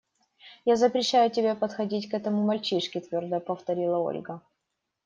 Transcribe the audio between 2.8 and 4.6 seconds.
твердо повторила Ольга.